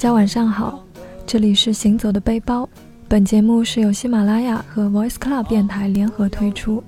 [0.00, 0.82] 大家晚上好，
[1.26, 2.66] 这里是行走的背包。
[3.06, 6.82] 本节目是由喜马拉雅和 Voice Club 电台联合推出。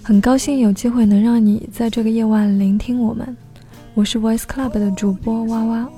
[0.00, 3.36] 很高兴有机会能让你在这个夜晚聆听我们。
[3.94, 5.88] 我是 Voice Club 的主播哇哇，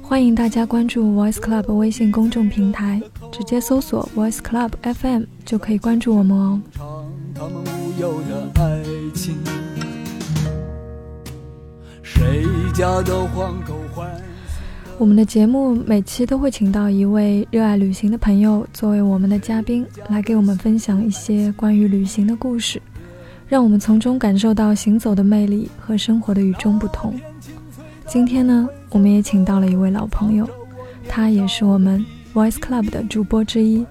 [0.00, 3.02] 欢迎大家关注 Voice Club 微信公众平台，
[3.32, 6.60] 直接搜索 Voice Club FM 就可以关注我们哦。
[12.04, 13.74] 谁家的黄狗
[15.00, 22.80] 我们的节目每期都会请到一位热爱旅行的朋友作为我们的嘉宾，来给我们分享一些关于旅行的故事。
[23.48, 27.18] 让我们从中感受到行走的魅力和生活的与众不同。
[28.06, 30.46] 今天呢，我们也请到了一位老朋友，
[31.08, 33.86] 他也是我们 Voice Club 的主播之一。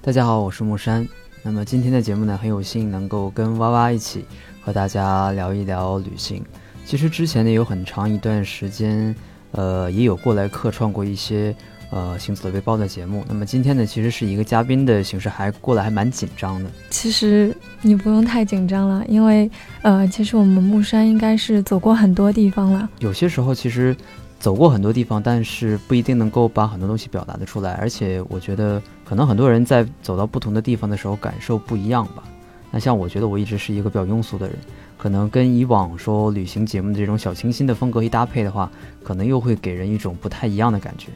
[0.00, 1.06] 大家好，我是木山。
[1.42, 4.24] 那么今天的节目呢，很有幸能够跟娃娃一起
[4.62, 6.42] 和大家聊一聊旅行。
[6.86, 9.14] 其实之前呢，有很长一段时间，
[9.52, 11.54] 呃，也有过来客串过一些。
[11.90, 13.24] 呃，行走的背包的节目。
[13.26, 16.68] 那么今天呢，其实是一个嘉宾的形式，还过来还蛮紧张的。
[16.90, 22.86] 其实你不用太紧张了，因为呃，其实我们木山应该是走过很多地方了。
[22.98, 23.96] 有些时候其实
[24.38, 27.72] 走过很多地方，但是不一定能够把很多东西表达的出来。
[27.80, 32.22] 而且我觉得，可能很多人在走到不同的地方的时候，感受不一样吧。
[32.70, 34.56] 那像我觉得，我一直是一个比较庸俗的人，
[34.96, 38.70] 可能跟以往说旅行节目的这种小清新的风格一搭配的话，
[39.02, 41.08] 可能又会给人一种不太一样的感觉。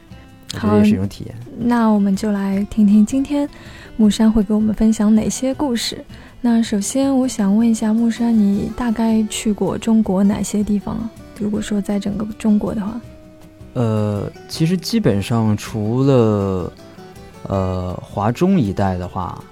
[0.57, 1.35] 好，也是一种体验。
[1.57, 3.49] 那我们就来听听今天
[3.97, 6.03] 木山会给我们分享哪些故事。
[6.41, 11.09] 那首先，我想问一下木山，你大概去过中国哪些地方啊？
[11.39, 13.01] 如果说在整个中国的话，
[13.73, 16.71] 呃，其实基本上除了
[17.47, 19.43] 呃华中一带的话，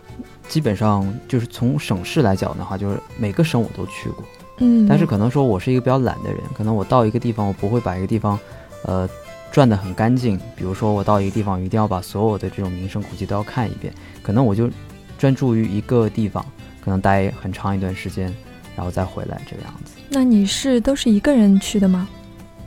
[0.51, 4.23] 基本上就是从省市来讲的话，就是每个省我都去过。
[4.59, 8.37] 嗯，但是可能说我是一个比较懒的人，可能我到一个地方，我不会把一个地方，
[8.83, 9.09] 呃。
[9.51, 13.93] 转得很干净，比如说我到一个地方，一定要把所有的这种名胜古迹都要看一遍。
[14.23, 14.69] 可能我就
[15.17, 16.41] 专注于一个地方，
[16.81, 18.33] 可能待很长一段时间，
[18.77, 19.95] 然后再回来这个样子。
[20.07, 22.07] 那你是都是一个人去的吗？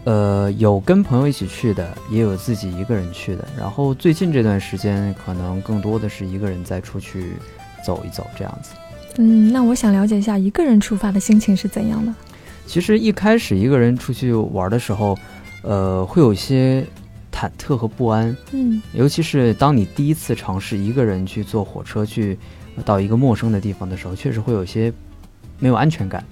[0.04, 3.48] 呃，有跟朋友一起去的，也有自己一个人去的。
[3.56, 7.32] 然后最近这段时间，可能更多的是一个人在出去
[7.84, 8.70] 走一走这样子。
[9.18, 12.12] 嗯，那我想了解一下，一个人出发的心情是怎样的？
[12.66, 15.16] 其实一开始一个人出去玩的时候。
[15.66, 16.86] 呃，会有一些
[17.32, 22.38] 忐忑和不安，嗯，尤其是当你第一次尝试一个人去坐火车去
[22.84, 24.92] 到一个陌生的地方的时候，确实会有一些
[25.58, 26.22] 没有安全感。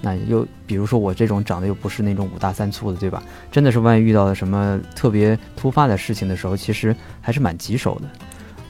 [0.00, 3.22] 那又比如说我这种长得又不是那种五大三粗的，对吧？
[3.52, 8.08] 真的是万一遇到了什么特别突发的事情的时候，其实还是蛮棘手的。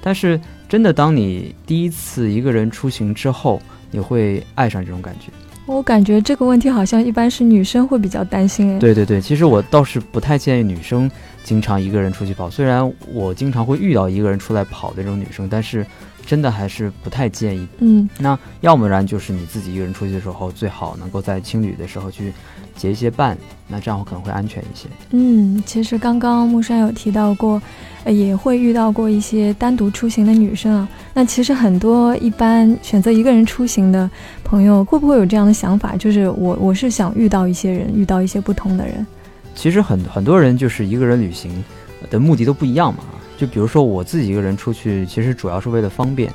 [0.02, 5.32] 但是真的，当你第一次一个人出行之后，你会爱上这种感觉。
[5.64, 8.78] 我感觉这个问题好像一般是女生会比较担心哎。
[8.78, 11.10] 对对对，其实我倒是不太建议女生
[11.42, 12.48] 经常一个人出去跑。
[12.48, 15.86] 虽然我经常会遇到一个人出来跑的这种女生，但是
[16.24, 17.66] 真的还是不太建议。
[17.80, 22.32] 嗯，那要不然就是你自己一个人出去的时候，最好能够在青旅的时候去
[22.78, 24.88] 结一些伴，那这样可能会安全一些。
[25.10, 27.60] 嗯，其实刚刚木山有提到过。
[28.06, 34.10] 也会遇到过一些单独出行的女生啊，那其实很多一般选择一个人出行的
[34.42, 35.94] 朋友，会不会有这样的想法？
[35.94, 39.06] 就是我我是想遇到一些人，遇到一些不同的人。
[39.54, 41.62] 其实很很多人就是一个人旅行
[42.08, 43.00] 的目的都不一样嘛。
[43.36, 46.32] 就比如说我自己一个人出去，其实主要是为了方便，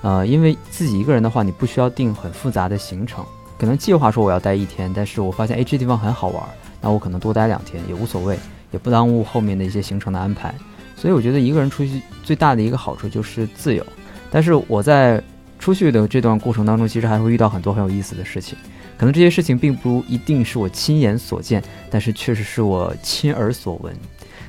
[0.00, 3.24] 呃，因为自己一个人的话，你不需要定很复杂的行程，
[3.62, 6.42] 可能计划说我要待一天，但是我发现哎这地方很好玩，
[6.80, 8.36] 那我可能多待两天也无所谓，
[8.72, 10.52] 也不耽误后面的一些行程的安排。
[10.96, 13.86] 所以我觉得一个人出去最大的一个好处就是自由，
[14.32, 15.22] 但是我在
[15.60, 18.58] 出去的这段过程当中，其实还会遇到很多很有意思的事情。
[18.98, 23.94] 可能这些事情并不一定是我亲眼所见，但是确实是我亲耳所闻。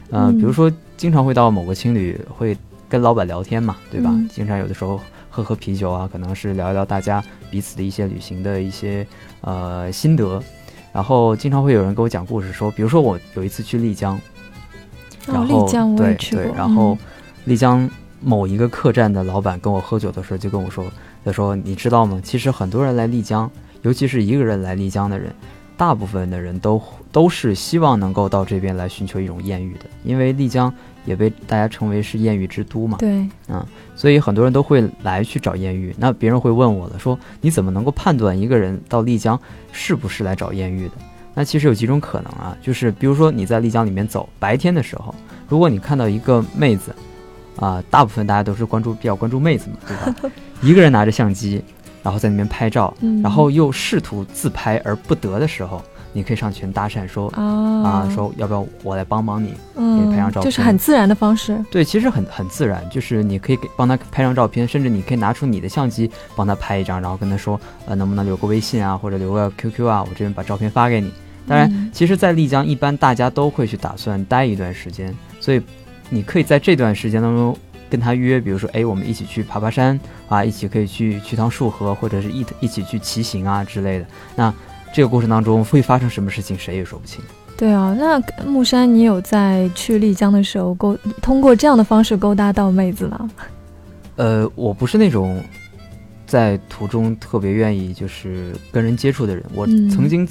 [0.09, 2.57] 嗯，比如说经常会到某个青旅，会
[2.89, 4.12] 跟老板聊天嘛，对吧？
[4.31, 5.00] 经常有的时候
[5.33, 9.06] 喝喝啤酒啊，可能是聊一聊大家彼此的一些旅行的一些
[9.41, 10.39] 呃心得。
[10.91, 14.19] 然后经常会有人给我讲故事，说，比如说我有一次去丽江。
[15.25, 16.95] 然后对对，然后
[17.45, 17.89] 丽江
[18.21, 20.85] 某一个客栈的老板跟我喝酒的时候就跟我说
[21.25, 22.21] ：“他说你知道吗？
[22.24, 23.50] 其实很多人来丽江，
[23.81, 25.33] 尤其是一个人来丽江的人，
[25.75, 26.80] 大部分的人都
[27.12, 30.71] 都是希望能够到这边来寻求一种艳遇的，因为丽江
[31.05, 32.97] 也被大家称为是艳遇之都嘛。
[33.00, 33.65] 对，嗯，
[33.95, 35.94] 所以很多人都会来去找艳遇。
[35.97, 39.39] 那别人会问我了，说你怎么能够判断一个人到丽江
[39.71, 40.94] 是不是来找艳遇的？”
[41.35, 45.13] 那其实有几种可能啊，就是比如说你在丽江里面走，白天的时候，
[45.47, 46.94] 如果你看到一个妹子，
[47.56, 50.31] 啊，大部分大家都是关注比较关注妹子嘛，对吧？
[50.61, 51.63] 一个人拿着相机，
[52.03, 55.83] 然后在那边拍照，然后又试图自拍而不得的时候，
[56.13, 61.60] 你可以上前搭讪说啊，说要不要我来帮帮你，给你拍张照片，就是很自然的方式。
[61.69, 71.12] 对，其实很很自然，就是你可以给帮他拍张照片，甚至你可以拿出你的相机帮他拍一张，然后跟他说，呃，能不能留个微信啊，或者留个 QQ 啊，我这边把照片发给你。
[71.45, 75.62] 当然，其实，在丽江一般大家都会去打算待一段时间，所以
[76.09, 77.57] 你可以在这段时间当中
[77.89, 80.00] 跟他约，比如说，哎，我们一起去爬爬山
[80.30, 84.06] 啊，一起可以去去趟束河，或者是一一起去骑行啊之类的。
[84.38, 84.54] 那
[84.94, 87.22] 这个过程当中会发生什么事情，谁也说不清。
[87.57, 93.30] 对啊，那木山，你有在去丽江的时候勾通过这样的方式勾搭到妹子吗？
[94.16, 95.44] 呃，我不是那种
[96.25, 100.25] 在途中特别愿意就是跟人接触的人，我曾经。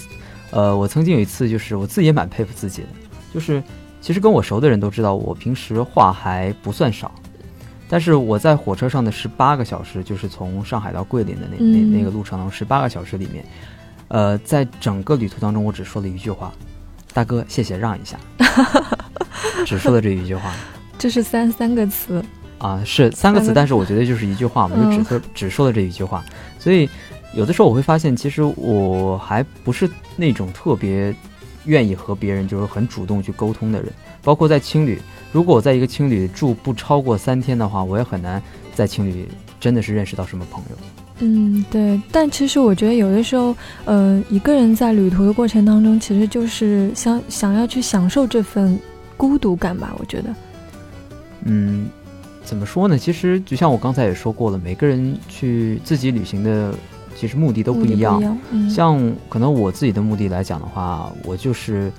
[0.54, 2.88] 呃，我曾经有一次，就是我自己也蛮佩服自己的，
[3.32, 3.62] 就是
[4.02, 7.10] 其实跟我熟的人都知道，我平时话还不算少，
[7.88, 13.42] 但是我在火车上的十八个小时，就是从上海到桂林的那那那个路程当中，十八个小时里面，
[14.12, 16.52] 呃，在整个旅途当中，我只说了一句话
[17.12, 18.16] ：“大哥，谢谢，让一下。
[19.66, 20.52] ”只说了这一句话，
[20.98, 22.22] 这是三三个词
[22.58, 26.22] 啊，是三个词，但是我觉得就是一句话嘛，就只说只说了这一句话，
[26.58, 26.88] 所以。
[27.34, 31.16] 有的时候我会发现，其实我还不是那种特别
[31.64, 33.90] 愿意和别人就是很主动去沟通的人。
[34.22, 35.00] 包括在青旅，
[35.32, 38.42] 如果我在一个青旅住不超过三天的话，我也很难
[38.74, 39.26] 在青旅
[39.58, 40.76] 真的是认识到什么朋友。
[41.18, 42.00] 嗯，对。
[42.10, 43.54] 但其实我觉得有的时候，
[43.84, 48.78] 呃，一个人在旅途的过程当中，其实就是想想要去享受这份
[49.16, 49.94] 孤独感吧。
[49.98, 50.34] 我觉得，
[51.44, 51.86] 嗯，
[52.44, 52.98] 怎么说呢？
[52.98, 56.74] 其实就像我刚才也说过了，每个人去自己旅行的。
[57.14, 58.36] 其实目的都不一样，
[58.68, 58.98] 像
[59.28, 61.92] 可能我自己的目的来讲的话，我就是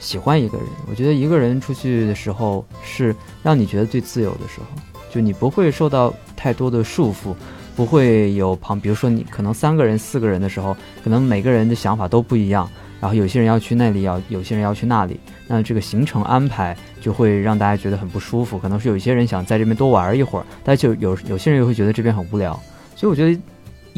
[0.00, 0.66] 喜欢一个人。
[0.90, 3.14] 我觉得一个人出去的时候是
[3.44, 4.66] 让你觉得最自由的时候，
[5.08, 7.32] 就你不会受到太多的束缚，
[7.76, 10.74] 不会有旁，比如说你可能三个人、四个人的时候，
[11.04, 12.68] 可能每个人的想法都不一样，
[13.00, 18.58] 然后有些人要去那里，要有些人要去那里，那这个行程安排就会让大家觉得很不舒服。
[18.58, 22.58] 可能是有一些人想在这边多玩一会儿，但就有有些人又会觉得这边很无聊，
[22.96, 23.40] 所以我觉得。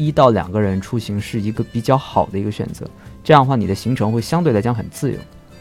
[0.01, 2.89] 一到两个人出行是一个比较好的一个选择，
[3.21, 5.17] 这样的话你的行程会相对来讲很自由，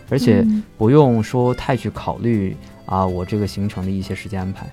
[0.08, 2.56] 而且不用说太去考虑
[2.86, 4.64] 啊我这个行程的一些时间安排。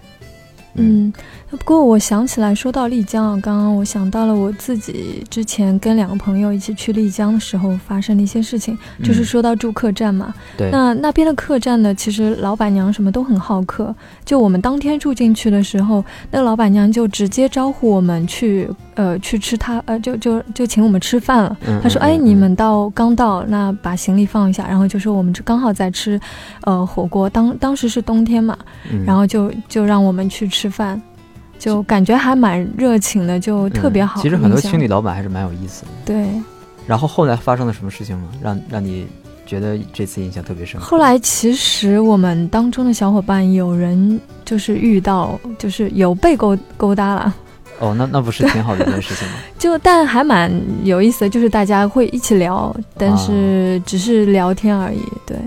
[0.77, 1.11] 嗯，
[1.49, 10.33] 不过我想起来，说到丽江啊，刚刚我想到了我自己之前跟两个朋友一起去丽江的时候发生的一些事情，就是说到住客栈嘛。
[10.57, 10.69] 对。
[10.71, 13.95] 那那边的客栈呢，其实老板娘什么都很好客。
[14.25, 21.57] 就我们当天住进去的时候，那个老板娘就直接招呼我们去，呃，去吃他，呃，就就就请我们吃饭了。
[21.81, 26.19] 他说：“哎，你们到刚到，那把行李放一下。”然后就说我们这刚好在吃，
[26.63, 27.29] 呃，火锅。
[27.29, 28.57] 当当时是冬天嘛，
[29.05, 30.65] 然后就就让我们去吃。
[30.65, 30.99] 吃饭，
[31.59, 34.19] 就感觉还蛮热情的，就特别好。
[34.19, 35.91] 其实很多青旅老板还是蛮有意思的。
[36.03, 36.27] 对。
[36.87, 38.27] 然后后来发生了什么事情吗？
[38.41, 39.05] 让让你
[39.45, 40.81] 觉得这次印象特别深？
[40.81, 47.35] 后来其实我们当中的小伙伴有人就是遇到，就是有被勾勾搭了。
[47.79, 49.33] 哦，那那不是挺好的一件事情吗？
[49.59, 50.51] 就但还蛮
[50.83, 55.01] 有意思的，就是大家会一起聊，但是只是聊天而已。
[55.25, 55.37] 对，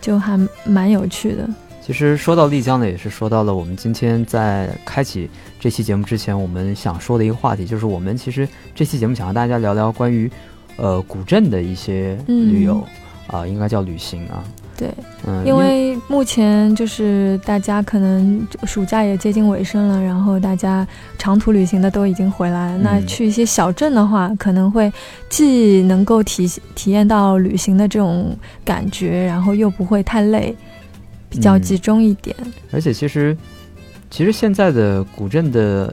[0.00, 1.48] 就还蛮有趣的。
[1.82, 5.28] 其实说到丽江呢，也是说到了我们今天在开启
[5.60, 10.30] 这期节目之前，我们想说的一个话题，就是我们其实这期节目想和大家聊聊关于，
[10.76, 12.82] 呃，古镇的一些旅游，
[13.26, 14.42] 啊，应该叫旅行啊。
[14.76, 14.92] 对，
[15.26, 20.86] 嗯，因为目前就是大家可能暑假也接近尾声了，然后大家
[21.18, 24.92] 长途旅行的都已经回来了，那去一些小镇的话，可能会
[25.28, 30.54] 既能够体体验到旅行的这种感觉，然后又不会太累。
[31.30, 32.36] 比较集中一点，
[32.70, 33.36] 而且其实，
[34.08, 35.92] 其实现在的古镇的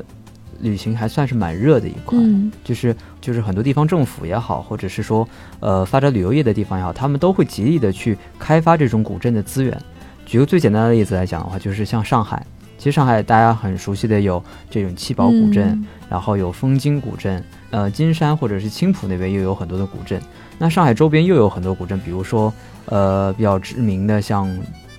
[0.62, 2.18] 旅行还算是蛮热的一块，
[2.64, 5.28] 就是就是很多地方政府也好，或者是说
[5.60, 9.78] 呃发展旅游业的地方也好，他们都会极力的去开发这种古镇的资源。
[10.26, 12.46] 举个最简单的例子来讲的话，就是像上海，
[12.78, 20.22] 其实上海大家很熟悉的有这种七宝古镇，然后有枫泾古镇，呃金山或者是青浦那边又有很多的古镇。
[20.58, 22.54] 那上海周边又有很多古镇，比如说
[22.86, 24.50] 呃比较知名的像。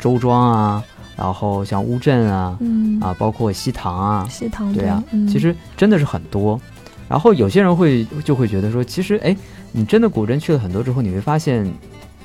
[0.03, 0.85] 周庄啊，
[1.17, 6.61] 然后像乌镇啊，嗯啊，包括西塘啊，西塘对啊，其实真的是很多。
[7.09, 9.37] 然后有些人会就会觉得说，其实哎，
[9.71, 11.71] 你真的古镇去了很多之后，你会发现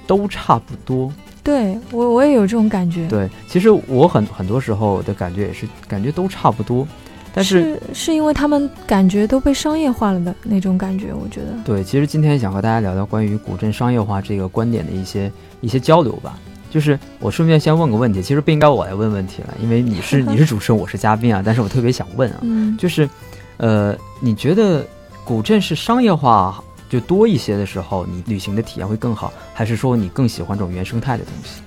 [0.06, 1.12] 都差不多。
[1.44, 3.08] 对我我也有这种感觉。
[3.08, 6.88] 对，其实我很很多时候的感觉也是感觉都差不多，
[7.34, 11.54] 但是是因为他们感觉都被商业化了的那种感觉，我觉得。
[11.64, 16.38] 对，其实今天想和大家聊聊关于古镇商业化这个观点的一些一些交流吧。
[16.70, 21.42] 就是我顺便先问个问题，其实不应该我来问问题了，因为你是 你是主持人，我是嘉宾啊。
[21.46, 22.42] 但是我特别想问啊，
[22.78, 23.10] 就是，
[23.58, 24.86] 呃，你觉得
[25.24, 31.62] 古镇是商业化就多一些的时候，你旅行的体验会更好，还是说你更喜欢这种原生态的东西？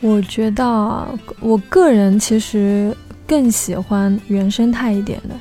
[0.00, 1.06] 我觉得
[1.40, 2.96] 我个人其实
[3.26, 5.34] 更喜欢原生态一点的。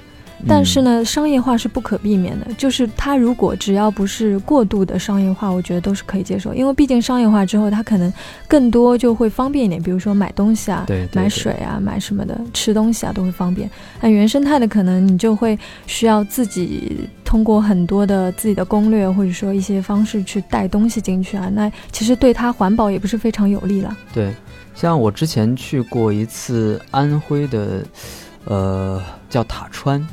[0.47, 2.47] 但是呢，商业化是不可避免的。
[2.57, 6.53] 就是它如果只要不是过度的商业化，我觉得都是可以接受。
[6.53, 8.11] 因为毕竟商业化之后，它可能
[8.47, 13.69] 更多就会方便一点，比如说买东西啊，买水啊，买什么的，吃东西啊都会方便。
[13.99, 15.57] 那原生态的可能你就会
[15.87, 23.95] 需要自己通过很多的自己的攻略或者说一些方式去带东西进去啊，那其实对它环保也不是非常有利了。
[24.13, 24.33] 对，
[24.75, 27.83] 像我之前去过一次安徽的，
[28.45, 30.05] 呃，叫塔川。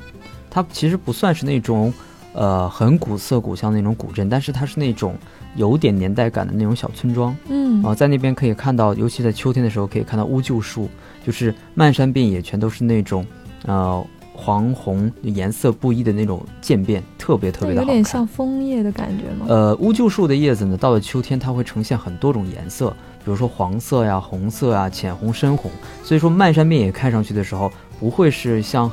[0.58, 1.92] 它其实不算是那种，
[2.32, 5.14] 呃，很古色古香的那种古镇，但是它是那种
[5.54, 7.36] 有点年代感的那种小村庄。
[7.48, 10.88] 嗯，啊，在那边可以看到，尤其在秋天的时候，可以看到乌桕树，
[11.24, 13.24] 就是漫山遍野全都是那种，
[13.66, 17.96] 呃，黄红颜色不一的那种渐变，特别特别的好看。
[17.96, 19.46] 有点像枫叶的感觉吗？
[19.48, 22.90] 呃，乌桕树的叶子呢，到了秋天它会呈现很多种颜色，
[23.24, 25.70] 比如说黄色呀、红色呀、浅红、深红。
[26.02, 28.90] 所以说漫山遍野看上去的时候，不会是像。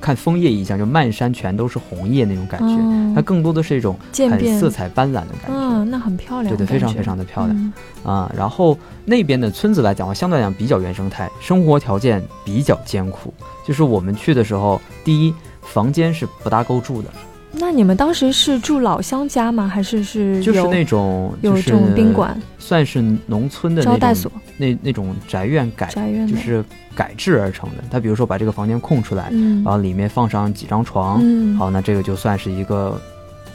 [0.00, 3.98] 看枫叶一样，就漫山全都是红叶那种感觉，它更多的是一种
[4.30, 5.56] 很色彩斑斓的感觉。
[5.56, 6.56] 嗯，那很漂亮。
[6.56, 7.72] 对对，非常非常的漂亮
[8.04, 8.30] 啊。
[8.36, 13.32] 然后那边的村子来讲的话，相对来讲比较原生态，生活条件比较艰苦。
[13.66, 17.08] 就是我们去的时候，第一房间是不大够住的。
[17.50, 19.66] 那你们当时是住老乡家吗？
[19.66, 26.62] 还是是就是那种有这种宾馆，算是农村的招待所那那种宅院改宅院就是
[26.94, 27.82] 改制而成的。
[27.90, 29.30] 他比如说把这个房间空出来，
[29.64, 31.22] 然后里面放上几张床，
[31.56, 33.00] 好，那这个就算是一个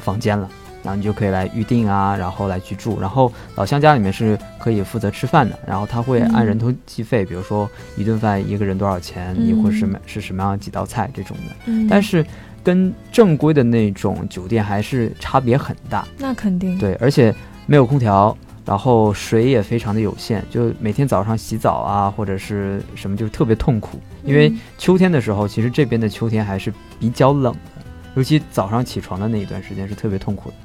[0.01, 0.49] 房间了。
[0.81, 2.99] 然后你就可以来预定啊，然后来去住。
[2.99, 11.87] 然后老乡家里面是可以负责吃饭的，然后他会按人头计费，比如说一顿饭一个人多少钱，亦或是是什么样几道菜这种的。
[11.87, 12.25] 但是。
[12.63, 17.33] 跟正规的那种酒店还是差别很大，那肯定对，而且
[17.65, 23.99] 没有空调，然后水也非常的有限，就每天早上洗澡啊或者是什么，就是特别痛苦。
[24.23, 27.81] 因为秋天的时候，其实这边的秋天还是比较冷的，
[28.15, 30.55] 尤其早上起床的那一段时间是特别痛苦的。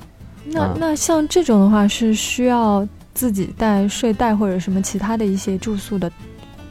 [0.44, 6.10] 那那像这种的话，是需要自己带睡袋或者什么其他的一些住宿的。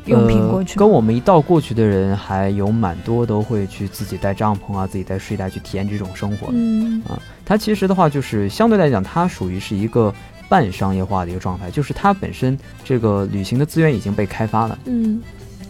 [0.08, 6.48] 用品过去，跟我们一道过去的人还有蛮多都会去自己带帐篷啊，自己带睡袋去体验这种生活。
[6.52, 10.14] 嗯啊，它其实的话就是相对来讲，它属于是一个
[10.50, 14.80] 半商业化的一个状态，就是它本身这个旅行的资源已经被开发了。
[14.86, 15.22] 嗯，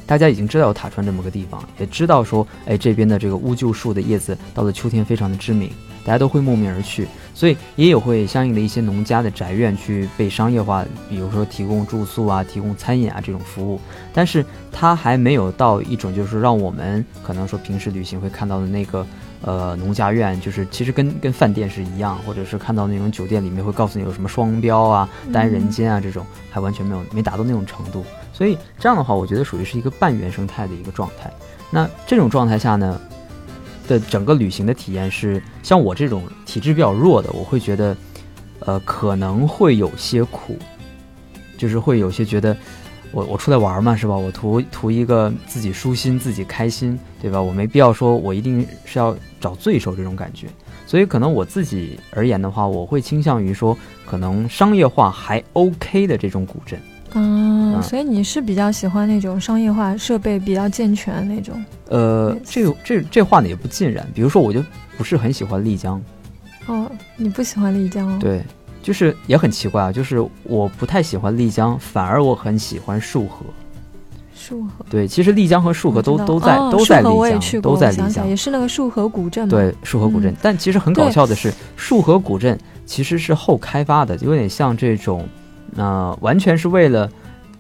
[0.06, 5.70] 大家已经知道有塔川这么个地方，也知道说，哎，这边的这个乌桕树的叶子到了秋天非常的知名。
[6.08, 13.82] 大家都会慕名而去，所以也有会相应的一些农家的宅院去被商业化，比如说提供住宿啊、提供餐饮啊这种服务。
[14.14, 19.06] 但是它还没有到一种就是让我们可能说平时旅行会看到的那个
[19.42, 28.06] 呃农家院，就是其实跟跟饭店是一样，或者是看到那种酒店里面会告诉你有什么双标啊、单人间啊这种，还完全没有没达到那种程度。
[28.32, 31.30] 所以这样的话，我觉得属于是一个半原生态的一个状态。
[31.70, 32.98] 那这种状态下呢？
[33.88, 37.96] 的整个旅行的体验是，像我这种体质比较弱的，我会觉得，
[38.60, 40.58] 呃，可能会有些苦，
[41.58, 42.56] 就是会有些觉得，
[43.12, 44.16] 我我出来玩嘛，是吧？
[44.16, 47.42] 我图图一个自己舒心、自己开心，对吧？
[47.42, 50.48] 我没必要说我一定是要找罪受这种感觉，
[50.86, 56.80] 所以可能我自己而言的话，我会倾向于说，可能商业化还 OK 的这种古镇。
[57.14, 61.64] 啊，所以你是比较喜欢那种商业化设备比较健全那种？
[61.88, 64.06] 呃，这个这这话呢也不尽然。
[64.14, 64.62] 比如说，我就
[64.98, 66.02] 不是很喜欢丽江。
[66.66, 68.10] 哦，你不喜欢丽江？
[68.10, 68.18] 哦？
[68.20, 68.44] 对，
[68.84, 73.46] 就是也很奇怪啊，就是我不太喜欢丽江，反而我很喜欢束河。
[74.36, 74.86] 束河。
[74.90, 79.48] 对，其实丽江和束河都都在都在丽江，都在丽江，也是那个束河古镇。
[79.48, 80.36] 对，束河古镇。
[80.42, 85.26] 但其实很搞笑的是，束河古镇其实是后开发的，有点像这种。
[85.72, 87.10] 那完全是为了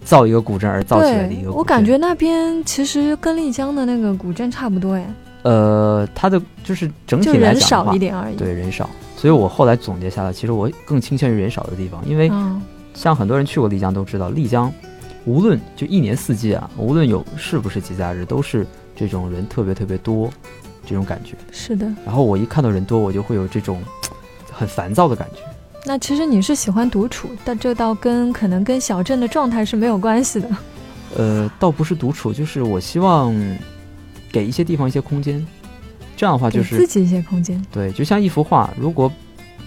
[0.03, 1.51] 造一个古镇而造起来的一个。
[1.51, 5.05] 我感觉那边其实跟丽江的那个古镇差不多哎。
[5.43, 8.35] 呃，它的就是整体来讲人少一点而已。
[8.35, 8.89] 对，人少。
[9.15, 12.29] 所以我后来总结下来，其实我更倾向于人少的地方，因为
[12.93, 14.71] 像很多人去过丽江都知道，丽江
[15.25, 20.29] 无论就一年四季啊，无论有是不是节假日，都是这种人特别特别多，
[20.85, 21.35] 这种感觉。
[21.51, 21.87] 是的。
[22.05, 23.81] 然后我一看到人多，我就会有这种
[24.51, 25.41] 很烦躁的感觉。
[25.87, 30.49] 那其实你是喜欢独处，但这倒跟可能跟小镇的状态是没有关系的。
[31.15, 33.33] 呃，倒不是独处，就是我希望
[34.29, 35.47] 给一些地方一些空间，
[36.17, 37.65] 这样的话就是自己一些空间。
[37.71, 39.09] 对，就像一幅画，如果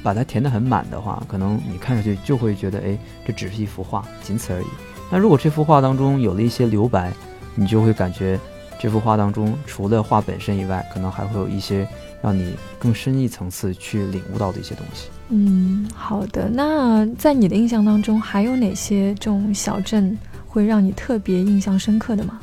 [0.03, 4.67] 把它填得很满的话，可能你看上去就会觉得，哎，这只是一幅画，仅此而已。
[5.11, 7.11] 那如果这幅画当中有了一些留白，
[7.55, 8.39] 你就会感觉
[8.79, 11.89] 这幅画当中除了画本身以外，可能还会有一些
[12.23, 15.09] 让你更深一层次去领悟到的一些东西。
[15.29, 16.49] 嗯，好的。
[16.49, 22.41] 那在你的印象当中，还有哪些这种小镇会让你特别印象深刻的吗？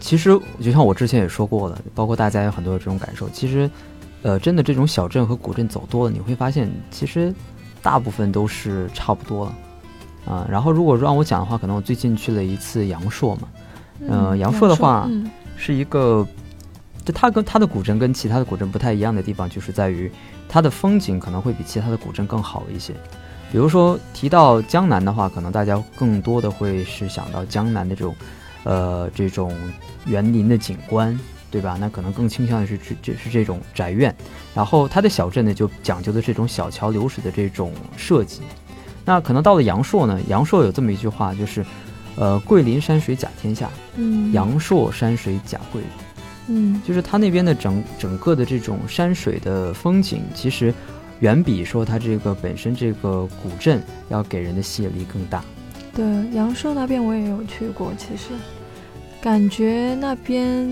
[0.00, 3.28] 其实就像我之前也说过了，包括大家有很多的这种感受。
[3.30, 3.70] 其实，
[4.22, 7.34] 呃，真的这种小镇和古镇走多了，你会发现，其实
[7.80, 9.54] 大部分都是差不多了。
[10.26, 13.48] 啊，然后如果让我讲的话，可能我最近去了一次阳朔嘛。
[14.00, 15.08] 嗯，阳朔的话
[15.56, 16.26] 是一个，
[17.04, 20.10] 就它跟它的古镇跟其他的古镇不太一样的地方，就是在于
[20.48, 22.92] 它的风景可能会比其他的古镇更好一些。
[23.52, 28.16] 比如说提到江南的话，可能大家更多的会是想到江南的这种，
[28.64, 29.54] 呃，这种。
[30.06, 31.18] 园林的景观，
[31.50, 31.78] 对吧？
[31.80, 34.14] 那可能更倾向的是这这是这种宅院，
[34.54, 38.42] 然后它的小镇呢就讲究的这种小桥流水的这种设计。
[39.02, 41.64] 那可能到了阳朔呢，阳朔有这么一句话，就是，
[42.16, 45.90] 呃，桂林山水甲天下，嗯，阳朔山水甲桂林，
[46.48, 50.72] 嗯，就是它那边的整整个的这种山水的风景，其实
[51.20, 55.42] 远比说它这个本身这个古镇要给人的吸引力更大。
[55.94, 58.30] 对，阳朔那边我也有去过，其实。
[59.22, 60.68] 感觉那边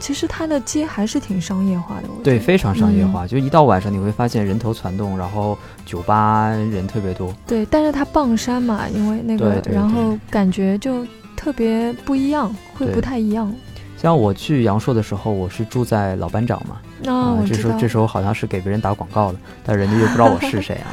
[0.00, 3.28] 其实它的街还是挺商业化的，对，非常商业化。
[3.28, 7.32] 就一到晚上，你会发现人头攒动，然后酒吧人特别多。
[7.46, 13.54] 对，但是它傍山嘛，因为那个，然后感觉就特别不一样，会不太一样。
[14.02, 20.90] 像我去阳朔的时候，我是住在老班长嘛，啊，这时候这时候好像是给别人打广告的，但人家又不知道我是谁啊。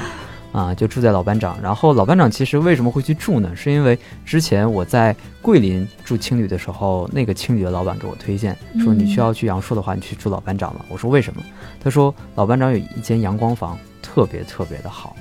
[0.53, 1.57] 啊，就住在老班长。
[1.59, 3.51] 然后老班长其实为什么会去住呢？
[3.55, 10.85] 是因为之前我在桂林住青旅的时候，那个青旅的老板给我推荐说，你需要去阳朔的话，你去住老班长吧。
[10.87, 11.41] 我说为什么？
[11.83, 15.15] 他说老班长有一间阳光房，特别特别的好。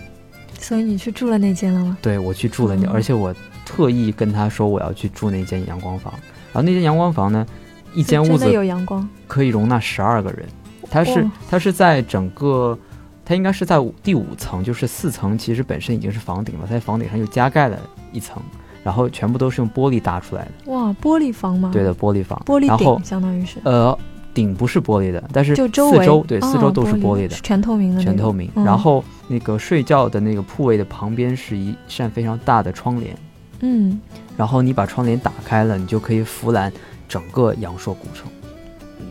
[0.59, 1.97] 所以你去住了那间了吗？
[2.03, 6.13] 对，我去住了，而且我特意跟他说我要去住那间阳光房。
[6.53, 7.47] 然后那间阳光房呢，
[7.95, 10.47] 一间屋子有阳光，可以容纳十二个人。
[10.91, 12.79] 它是它是在整个。
[13.25, 17.79] 它应该是在第五层，就是四层其实本身已经是房顶了，它在房顶上又加盖了
[18.11, 18.43] 一层，
[18.83, 20.73] 然后全部都是用玻璃搭出来的。
[20.73, 21.69] 哇，玻璃房吗？
[21.71, 22.43] 对的，玻璃房。
[22.47, 23.59] 玻璃顶相当于是。
[23.65, 23.95] 呃，
[24.33, 28.03] 顶不是玻璃的，但是就四周对四周都是玻璃的，全透明的。
[28.03, 28.51] 全透明。
[28.55, 33.15] 然后那个睡觉的那个铺位的旁边是一扇非常大的窗帘。
[33.61, 34.01] 嗯。
[34.39, 36.73] 然后你把窗帘打开了，你就可以俯览
[37.09, 38.31] 整个阳朔古城。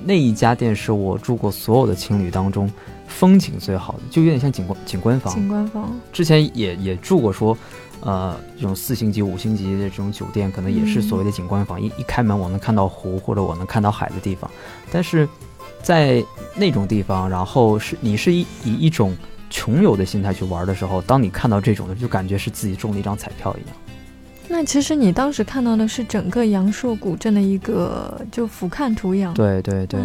[0.06, 2.72] 那一家店是我住过所有的青旅当中。
[3.10, 5.34] 风景最好的，就有点像景观景观房。
[5.34, 7.58] 景观房之前也也住过，说，
[8.02, 11.82] 呃，这种四星级、五星级的这种酒店，可能也是所谓的景观房。
[11.82, 14.52] 一一开门，我能看到湖或者我能看到海的地方。
[14.92, 15.28] 但是
[15.82, 16.22] 在
[16.54, 19.16] 那种地方，然后是你是以以一种
[19.50, 23.78] 穷游的心态去玩的时候，当你看到这种的，就感觉是自己中了一张彩票一样。
[24.50, 29.34] 那其实你当时看到的是整个阳朔古镇的一个就俯瞰图一样。
[29.34, 30.00] 对对对。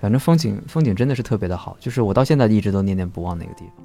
[0.00, 3.84] 反正风景风景真的是特别的好，就是我到现在一直都念念不忘那个地方。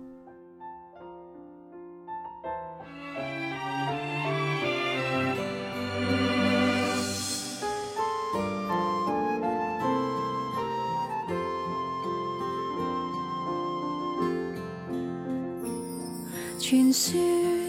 [16.59, 17.60] 传说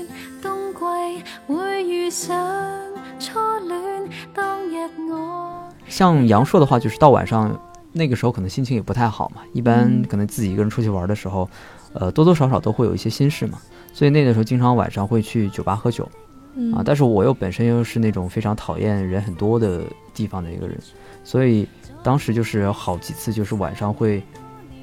[1.46, 2.80] 会遇上
[3.18, 7.58] 初恋，当日我像杨朔的话，就是到晚上。
[7.94, 11.46] 那个时候可能心情也不太好嘛，一般可能自己一个人出去玩的时候，
[11.92, 13.58] 呃，多多少少都会有一些心事嘛，
[13.92, 16.08] 所以那个时候经常晚上会去酒吧喝酒，
[16.74, 19.82] 啊，但是我又本身又是那种非常讨厌人很多的
[20.14, 20.80] 地方的一个人，
[21.22, 21.68] 所以
[22.02, 24.22] 当时就是好几次就是晚上会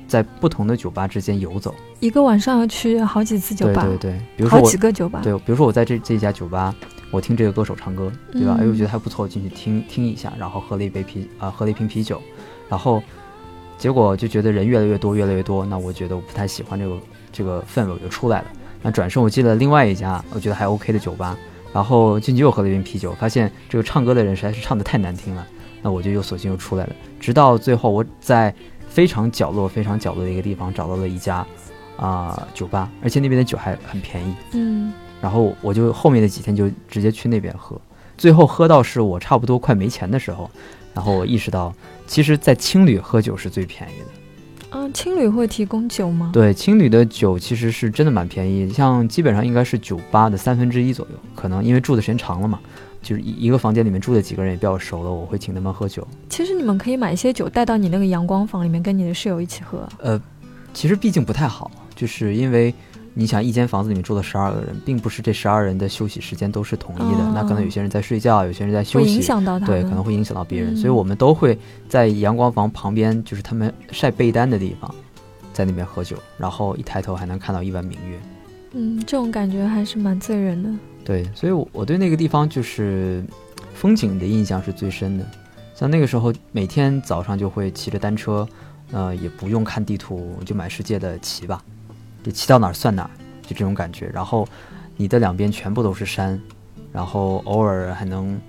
[0.09, 6.75] 在不同的酒吧之间游走，一个晚上要去好几次酒吧，对对对，比如说好几个酒吧，对，比如说我在这这一家酒吧，
[7.11, 8.57] 我听这个歌手唱歌，对吧？
[8.59, 12.21] 哎，我觉得还不错，进去听听一下，然后喝了一杯啤啊，喝了一瓶啤酒。
[12.67, 13.01] 然后，
[13.77, 15.65] 结果就觉得人越来越多，越来越多。
[15.65, 16.97] 那我觉得我不太喜欢这个
[17.31, 18.45] 这个氛围，我就出来了。
[18.81, 21.37] 那转身我进了另外一家我觉得还 OK 的酒吧，
[21.73, 25.45] 然后进去又喝了一瓶啤酒，发现这个唱歌的人实在是唱的太难听了。
[25.81, 26.95] 那我就又索性又出来了。
[27.19, 28.53] 直到最后，我在
[28.89, 31.45] 非常角落、非常角落的一个地方找到了一家
[31.95, 34.35] 啊酒吧，而且那边的酒还很便宜。
[34.53, 34.91] 嗯。
[35.21, 37.79] 然后我就后面的几天就直接去那边喝，
[38.17, 40.49] 最后喝到是我差不多快没钱的时候。
[40.91, 41.73] 然后我意识到，
[42.07, 44.05] 其实，在青旅喝酒是最便宜的。
[44.71, 46.31] 嗯，青旅会提供酒吗？
[46.33, 51.17] 对，青旅的酒其实是真的蛮便宜，像基本上应该是酒吧的三分之一左右。
[51.35, 52.59] 可能因为住的时间长了嘛，
[53.01, 56.07] 就是一一个房间里面住的几个人也比较熟了，我会请他们喝酒。
[56.29, 59.87] 其实你们可以买一些酒带到你那个阳光房里面，跟你的室友一起喝。
[59.99, 60.21] 呃，
[60.73, 62.73] 其实毕竟不太好，就是因为。
[63.15, 71.57] 你想一间房子里面住了十二个人，并不是这十二人的休息时间都是统一的，那可能有些人在睡觉，有些人在休息，影响到他，对，可能会影响到别人，所以我们都会
[71.89, 74.93] 在阳光房旁边，就是他们晒被单的地方，
[75.51, 78.19] 在那边喝酒，然后一抬头还能看到一弯明月。
[78.73, 80.69] 嗯，这种感觉还是蛮醉人的。
[81.09, 83.25] 对，所以，我我对那个地方就是
[83.73, 85.25] 风景的印象是最深的。
[85.73, 88.47] 像那个时候，每天早上就会骑着单车，
[88.91, 91.63] 呃，也不用看地图，就满世界的骑吧，
[92.21, 93.09] 就骑到哪儿算哪儿，
[93.41, 94.05] 就这种感觉。
[94.13, 94.47] 然后，
[94.97, 96.39] 你的两边全部都是山，
[96.93, 98.39] 然后偶尔还能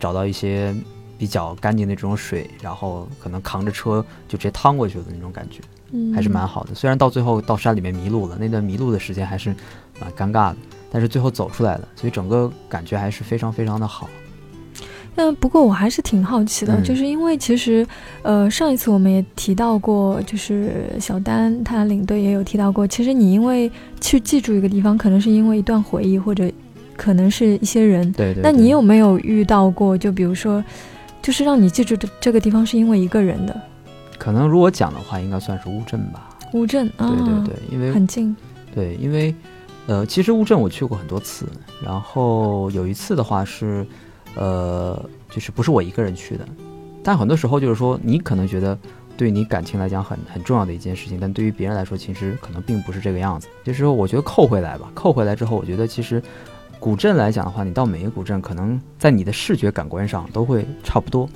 [0.00, 0.74] 找到一些
[1.16, 5.60] 比较干净的这种水，然后可能扛着车就直接趟过去的那种感觉。
[6.12, 9.54] 还是蛮好的，虽然到最后到山里面迷路了，那段迷路的时间还是
[10.00, 10.56] 蛮尴尬的，
[10.90, 14.08] 但是最后走出来的，所以整个感觉还是非常非常的好。
[15.16, 17.86] 嗯，不过我还是挺好奇的，就是因为其实，
[18.22, 26.50] 呃，上一次我们也提到过，就是小丹他领队也有提到过，其实你因为去记住一个地方，可能是因为一段回忆，或者
[26.96, 28.10] 可能是一些人。
[28.12, 28.42] 对对。
[28.42, 29.98] 那你有没有遇到过？
[29.98, 30.64] 就比如说，
[31.20, 33.60] 就是让你记住的这个地方是因为一个人的？
[34.16, 36.28] 可能如果讲的话，应该算是乌镇吧。
[36.52, 38.34] 乌镇啊，对对对，因为很近。
[38.74, 39.34] 对，因为，
[39.90, 41.48] 呃，其实乌镇我去过很多次，
[41.84, 43.84] 然后有一次的话是，
[44.36, 46.46] 呃，就是不是我一个人去的，
[47.02, 48.78] 但很多时候就是说，你可能觉得
[49.16, 53.48] 对你感情来讲很很重要的一件事情，但对于别人来说，其实可能并不是这个样子。
[53.64, 56.22] 就是说，我觉得扣回来吧，扣回来之后，我觉得其实
[56.78, 61.28] 古镇来讲的话，你到每个古镇，可能在你的视觉感官上都会差不多。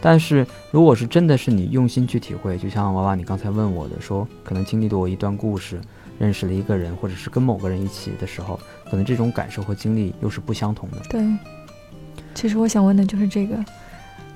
[0.00, 5.78] 但是，如果是真的是你用心去体会，就像娃娃你刚才问我的，说可能经历过一段故事，
[6.18, 8.58] 认识了一个人，或者是跟某个人一起的时候，
[8.90, 10.98] 可能这种感受和经历又是不相同的。
[11.10, 11.20] 对，
[12.34, 13.56] 其实我想问的就是这个，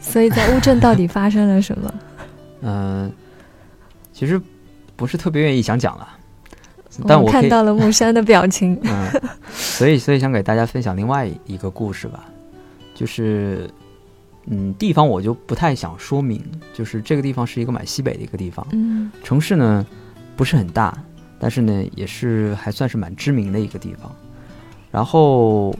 [0.01, 1.95] 所以在乌镇到底发生了什么？
[2.63, 3.13] 嗯，
[4.13, 4.41] 其实
[4.97, 6.09] 不是特别愿意想讲了，
[7.07, 8.79] 但我看到了木山的表情。
[8.85, 9.09] 嗯，
[9.51, 12.25] 所以所以想给大家分享另外一个故事吧，
[12.95, 13.69] 就是。
[14.47, 18.67] 嗯，地方我就不太想说明，就是这个地方是一个蛮西北的一个地方。
[18.73, 19.87] 嗯，城市呢
[20.35, 20.97] 不是很大，
[21.41, 24.15] 但是呢也是还算是蛮知名的一个地方。
[24.93, 25.75] 然后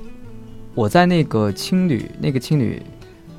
[0.75, 2.83] 我在那个青旅，那个青旅，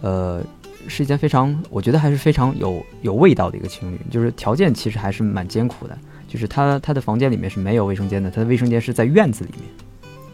[0.01, 0.41] 呃，
[0.87, 9.63] 是一间非常，我觉得还是非常有有味道的一个青旅，就是条件其实还是蛮艰苦的，就是他他的房间里面是没有卫生间的，他的卫生间是在院子里面。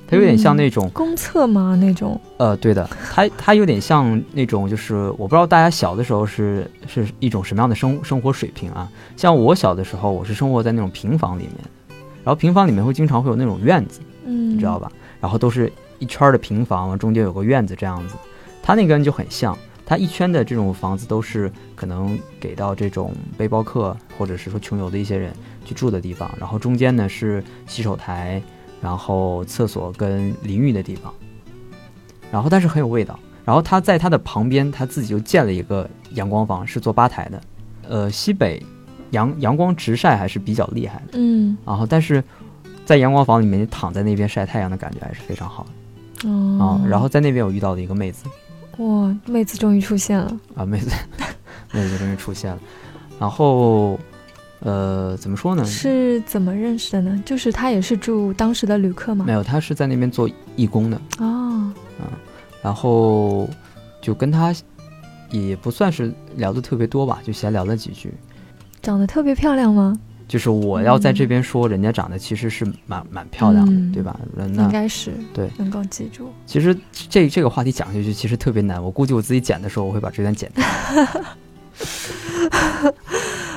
[0.09, 1.77] 它有点像那种公厕吗？
[1.81, 2.17] 那种？
[2.37, 8.89] 呃，对的，它它有点像那种，就是我不知道大家小的时候是是一种什么样的生生活水平啊。
[9.17, 11.55] 像我小的时候，我是生活在那种平房里面，
[12.27, 14.91] 然后平房里面会经常会有那种院子，嗯，你知道吧？
[15.21, 18.15] 然后都是一圈的平房，中间有个院子这样子。
[18.61, 28.43] 它那个就很像，它一圈的这种房子都是可能给到这种背包客或者是说穷游的一些人去住的地方，然后中间呢是洗手台。
[28.81, 31.11] 然后厕所跟淋浴的地方，
[32.29, 33.17] 然后但是很有味道。
[33.45, 37.41] 然后他在他的旁边，他自己就建了一个阳光房，是做吧台的。
[37.87, 38.61] 呃，西北
[39.11, 41.13] 阳阳光直晒还是比较厉害的。
[41.13, 41.57] 嗯。
[41.65, 42.23] 然后但是
[42.85, 46.29] 在阳光房里面你躺在那边晒太阳的感觉还是非常好的。
[46.29, 46.81] 哦。
[46.87, 48.25] 然后在那边我遇到了一个妹子。
[48.77, 50.37] 哇，妹子终于出现了。
[50.55, 50.91] 啊，妹子，
[51.73, 52.59] 妹子终于出现了。
[53.19, 53.99] 然后。
[54.61, 55.63] 呃，怎么说呢？
[55.63, 57.21] 是怎么认识的呢？
[57.23, 59.23] 就是她也是住当时的旅客吗？
[59.23, 60.97] 没有，她是在那边做义工的。
[61.19, 62.07] 哦，嗯，
[62.63, 63.47] 然后
[64.01, 64.51] 就跟她
[65.29, 68.11] 也不算是聊的特别多吧，就闲聊了几句。
[68.87, 69.99] 长得特别漂亮吗？
[70.29, 74.17] 就是我要在这边说，人家长得其实是蛮蛮漂亮的，对吧？
[74.37, 76.31] 人应该是对，能够记住。
[76.45, 76.73] 其实
[77.09, 80.65] 这这个话题讲下去其实特别难，我估计我自己剪的时候我会把这段剪掉。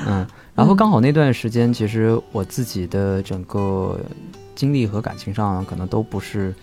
[0.05, 0.27] 嗯。
[0.53, 3.97] 然后刚好那段时间，其实我自己的整个
[4.53, 6.53] 经历和感情上可能都不是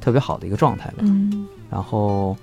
[0.00, 0.98] 特别好的一个状态吧。
[1.00, 1.44] 嗯。
[1.68, 2.36] 然后，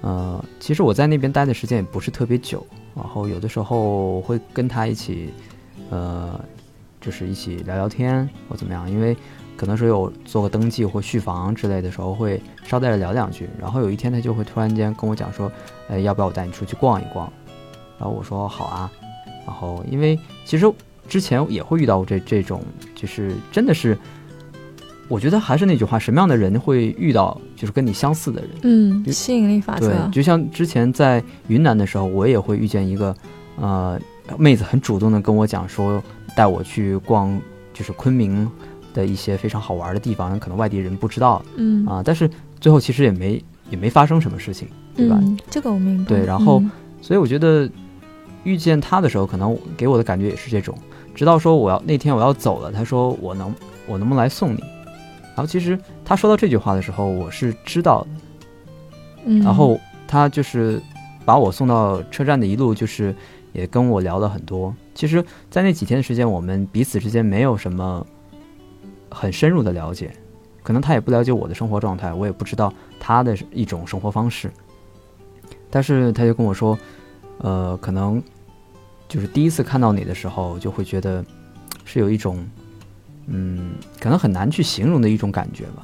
[0.00, 2.66] 呃，其实我在那边待的时间也不是特别久。
[3.00, 5.30] 然后有的时候会跟他一起，
[5.90, 6.38] 呃，
[7.00, 8.90] 就是一起聊聊天或怎么样。
[8.90, 9.16] 因为
[9.56, 13.48] 可能是有做个登记或续房之类的时候，会捎带着聊两句。
[13.58, 15.50] 然后有一天他就会突然间跟我讲说
[15.88, 17.30] ：“呃，要不要我带你出去逛一逛？”
[17.98, 18.90] 然后我说：“好啊。”
[19.46, 20.70] 然后，因为其实
[21.08, 22.62] 之前也会遇到这这种，
[22.94, 23.98] 就是真的是，
[25.10, 28.50] 我觉得还是那句话，什么样的人会遇到就是跟你相似的人？
[28.62, 29.88] 嗯，吸引力法则。
[29.88, 33.14] 对，就像之前在云南的时候，我也会遇见一个
[33.56, 34.00] 呃
[34.38, 36.00] 妹子，很主动的跟我讲说，
[36.36, 37.36] 带我去逛，
[37.74, 38.48] 就是昆明
[38.94, 41.44] 的一些非常好玩的地方，可能外地人不知道。
[41.56, 45.20] 嗯啊，但是最后其实也没也没发生什么事情，对吧？
[45.50, 46.08] 这个我明白。
[46.08, 46.62] 对，然后
[47.02, 47.68] 所以我觉得。
[48.42, 50.74] 遇见他的时候，可能给我的感觉也是这种。
[51.14, 53.54] 直到说我要那天我要走了，他说我能
[53.86, 54.64] 我能不能来送你？
[55.40, 58.08] 然后其实他说到这句话的时候，我是知道的。
[59.24, 59.40] 嗯。
[59.40, 60.78] 然后他就是
[61.24, 63.14] 把我送到车站的一路，就是
[63.54, 64.74] 也跟我聊了很多。
[64.94, 68.06] 其实，在那几天的时间，我们彼此之间没有什么
[69.10, 70.12] 很深入的了解，
[70.62, 74.50] 可能他也不了解我的生活状态，我也不知道他的一种生活方式。
[75.70, 76.78] 但是他就跟我说，
[77.38, 78.22] 呃，可能
[79.08, 81.24] 就是第一次看到你的时候，就会觉得
[81.86, 82.46] 是有一种，
[83.26, 85.82] 嗯，可能很难去形容的一种感觉吧。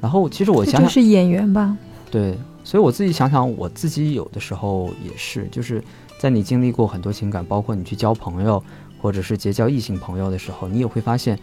[0.00, 1.76] 然后，其实我想想，是演员吧？
[2.10, 5.82] 对，所以我自己想想，我自己有的时候也是，就是
[6.18, 8.62] 在你经历过很多情感，包括你去交朋友，
[9.00, 11.38] 或者是结交异性朋友的时候，你也会发现，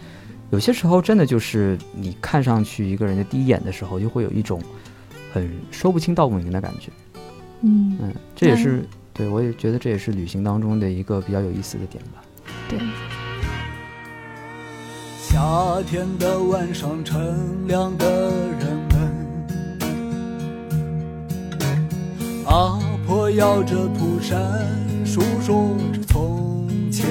[0.52, 4.62] 有些时候真的就是你看上去一个人的第一眼的时候，就会有一种
[5.34, 6.92] 很说不清道不明的感觉。
[7.62, 12.22] 嗯嗯，这也是对我也觉得这也是旅行当中的一个比较有意思的点吧。
[12.70, 12.78] 对。
[15.32, 18.06] 夏天的晚上，乘凉的
[18.60, 19.00] 人们，
[22.46, 24.38] 阿婆摇着蒲扇，
[25.06, 27.08] 诉说着从前，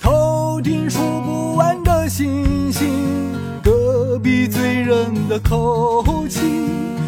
[0.00, 2.88] 头顶数不完的星星，
[3.60, 6.38] 隔壁醉人的口气，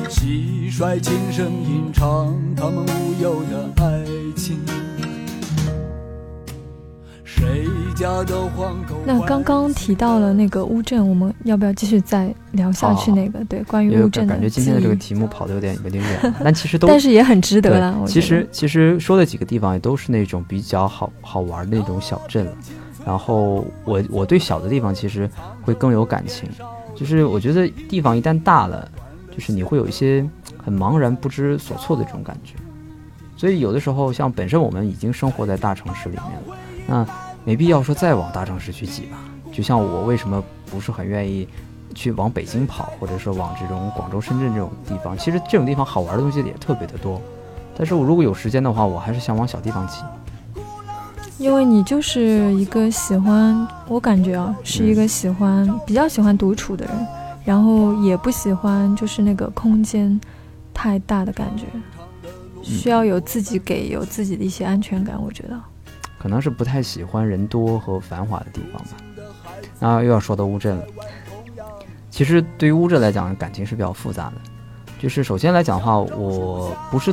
[0.09, 4.05] 蟋蟀轻声吟唱他们无忧的爱
[4.37, 4.59] 情。
[9.05, 13.11] 那刚刚提到了那个乌镇，我们要不要继续再聊下去？
[13.11, 18.05] 那个对，关于乌镇的感觉今天的这个题目跑的有点有点远，但其实都 但是也很值得了。
[18.07, 22.47] 其实其实说的几个地方也都是那种比较好好玩的那种小镇。
[23.05, 25.29] 然后我我对小的地方其实
[25.63, 26.49] 会更有感情，
[26.95, 28.89] 就是我觉得地方一旦大了，
[29.31, 30.25] 就是你会有一些
[30.63, 32.55] 很茫然不知所措的这种感觉。
[33.37, 37.28] 所以有的时候像本身我们已经生活在大城市里面了，那。
[37.49, 39.17] 没必要说再往大城市去挤吧，
[39.51, 41.49] 就像我为什么不是很愿意
[41.95, 45.17] 去往北京跑，或者说往这种广州、深圳这种地方。
[45.17, 47.19] 其实这种地方好玩的东西也特别的多，
[47.75, 50.03] 但是我如果有时间的话，我还是想往小地方挤。
[51.39, 56.95] 因为你就是一个喜欢，我感觉啊，是一个喜欢比较喜欢独处的人，
[57.47, 60.21] 然后也不喜欢就是那个空间
[60.75, 61.65] 太大的感觉，
[62.63, 65.59] 需要有自己给有自己的一些安全感，我觉得。
[66.19, 68.91] 可能是不太喜欢人多和繁华的地方吧。
[69.79, 70.85] 那又要说到乌镇了。
[72.11, 74.33] 其实对于乌镇来讲，感情是比较复杂的。
[74.99, 77.13] 就是首先来讲的话，我不是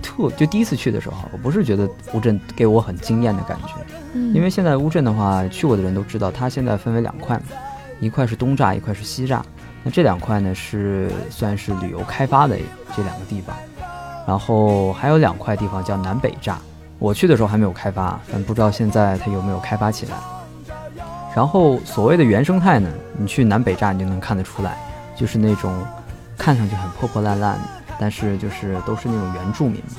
[0.00, 3.74] 特就第一次去的时候，我不是觉得乌镇给我很惊艳的感觉。
[4.14, 4.32] 嗯。
[4.34, 7.38] 因为现在乌镇的话，去过的人都知道，它现在分为两块，
[8.00, 9.42] 一块是东栅，一块是西栅。
[9.82, 12.56] 那这两块呢，是算是旅游开发的
[12.96, 13.54] 这两个地方。
[14.26, 16.54] 然后还有两块地方叫南北栅。
[17.00, 20.12] 我去的时候还没有开发，但不知道现在它有没有开发起来。
[21.34, 24.76] 然后所谓的原生态呢，你去南北站你就能看得出来，
[25.16, 25.74] 就是那种
[26.36, 27.58] 看上去很破破烂烂，
[27.98, 29.96] 但是就是都是那种原住民嘛。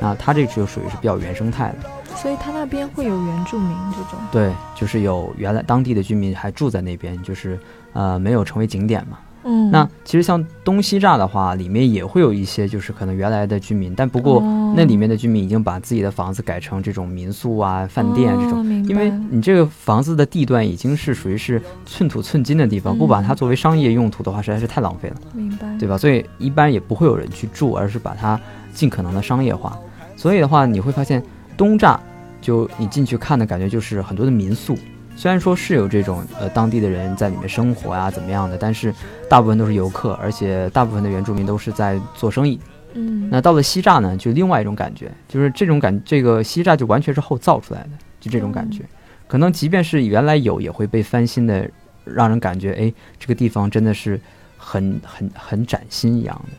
[0.00, 1.88] 那它这就属于是比较原生态的。
[2.16, 4.18] 所以它那边会有原住民这种？
[4.32, 7.56] 对，就是有原来当地的居民还住在那边，就是
[7.92, 9.18] 呃没有成为景点嘛。
[9.44, 14.40] 嗯，那其实像东西栅的话，里面也会有一些就是可能原来的居民，但不过
[14.76, 25.66] 那里面的居民已经把自己的房子改成这种民宿啊、饭店这种，因为你这个房子的地段已经是属于是寸土寸金的地方，不把它作为商业用途的话，实在是太浪费了，明白？
[25.78, 25.98] 对吧？
[25.98, 28.40] 所以一般也不会有人去住，而是把它
[28.72, 29.78] 尽可能的商业化。
[30.16, 31.22] 所以的话，你会发现
[31.56, 31.98] 东栅
[32.40, 34.76] 就你进去看的感觉就是很多的民宿。
[35.14, 38.92] 虽然说是有这种呃当地的人在里面生活啊怎么样的，但是
[39.28, 42.58] 大部分都是游客，而且大部分的原住民都是在做生意。
[42.94, 48.82] 嗯，那到了西栅呢，就另外一种感觉，就是这种感，这个西栅就完全是后造出来的，就这种感觉。
[49.28, 51.70] 可能即便是原来有，也会被翻新的，
[52.04, 54.20] 让人感觉哎，这个地方真的是
[54.56, 56.52] 很很很崭新一样的。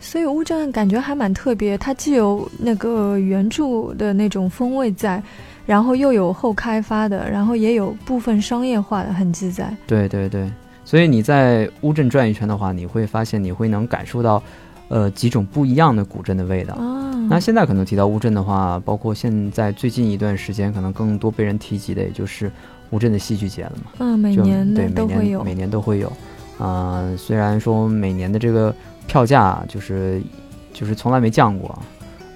[0.00, 5.22] 所以乌镇感觉还蛮特别，它既有那个原著的那种风味在。
[5.66, 9.76] 然后又有后开发的，然后也有部分商业化的痕迹在。
[9.86, 10.48] 对对对，
[10.84, 14.40] 所以你在乌镇转一圈的话，你会发现你会能感受到，
[14.88, 16.74] 呃，几种不一样的古镇的味道。
[16.74, 22.48] 啊，那现在可能提到乌镇的话，包括现在最近一段时间，可能更多被人提及的，也就是
[22.90, 23.90] 乌镇的戏剧节了嘛。
[23.98, 26.12] 嗯，每年对每年有，每年都会有。
[26.58, 28.72] 啊，虽然说每年的这个
[29.08, 30.22] 票价就是
[30.72, 31.76] 就是从来没降过。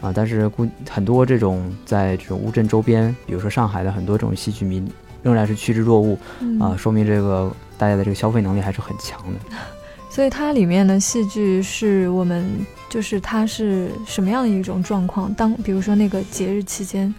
[0.01, 4.83] 啊，但是估很多这种在这种乌镇周边，比如说上海的很多这种戏剧迷，
[5.23, 6.19] 仍然是趋之若鹜，
[6.59, 9.57] 啊，说明这个大家的这个消费能力还是很强的。
[10.11, 12.45] 所以它里面的戏剧是我们，
[12.89, 15.33] 就是它是什么样的一种状况？
[15.35, 17.15] 当比如说那个节日期间，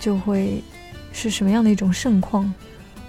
[0.00, 0.60] 就会
[1.12, 2.52] 是什么样的一种盛况？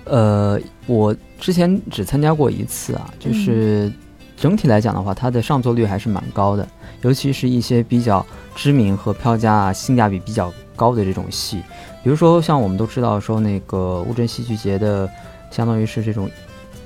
[0.04, 3.92] 呃，我之前只参加过一次啊，就是
[4.36, 6.67] 整体来讲的话，它的上座率还是蛮高的，
[7.02, 11.62] 尤其是一些比较知名和票价性价比比较高的这种戏，
[12.04, 15.10] 比如说像我们都知道说那个乌镇戏剧节的，
[15.50, 16.30] 相当于是这种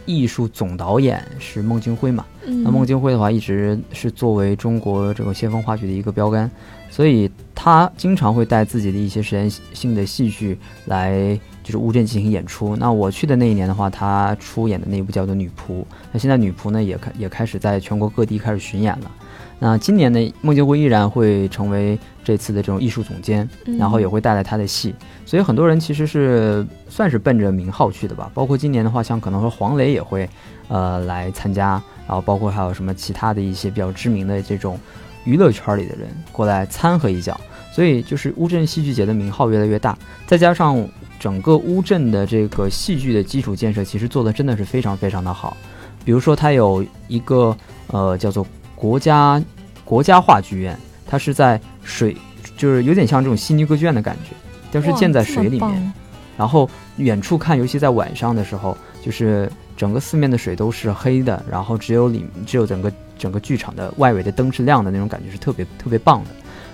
[0.05, 2.25] 艺术总导演是孟京辉嘛。
[2.45, 6.49] 那孟京辉的话，一直是作为中国这个先锋话剧的一个标杆，
[6.89, 12.75] 所以他经常会带自己的一些实验性的戏剧来，就是乌镇进行演出。
[12.75, 19.11] 那我去的那一年的话，他出演的那一部叫做《女仆》，那现在《女仆》呢也开也开始在全国各地开始巡演了。
[19.59, 23.47] 那今年呢，孟京辉依然会成为这次的这种艺术总监，
[23.79, 24.93] 然后也会带来他的戏，
[25.25, 28.29] 所以很多人其实是算是奔着名号去的吧。
[28.35, 30.29] 包括今年的话，像可能说黄磊也会，
[30.67, 31.81] 呃，来参加。
[32.07, 34.79] 然后包括还有什么其他的一些比较知名的这种
[35.27, 37.37] 娱乐圈里的人过来掺和一脚，
[37.73, 40.87] 所以就是乌镇戏剧节的名号越来越大，再加上
[41.19, 45.57] 整个乌镇的这个戏剧的基础建设其实做的真的是非常非常的好。
[46.05, 47.55] 比如说它有一个
[47.87, 49.43] 呃叫做国家
[49.83, 52.15] 国家话剧院，它是在水，
[52.55, 54.33] 就是有点像这种悉尼歌剧院的感觉，
[54.71, 55.93] 但是建在水里面。
[56.37, 59.51] 然后远处看，尤其在晚上的时候，就是。
[59.77, 66.31] 整个四面的水都是黑的，然后只有里只有整个整个剧场的外围的灯是亮的那种感觉是特别特别棒的。